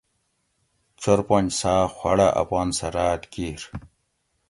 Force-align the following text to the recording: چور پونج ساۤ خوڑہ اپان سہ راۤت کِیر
چور 1.01 1.19
پونج 1.27 1.47
ساۤ 1.59 1.81
خوڑہ 1.95 2.27
اپان 2.41 2.67
سہ 2.77 2.87
راۤت 2.95 3.21
کِیر 3.31 3.61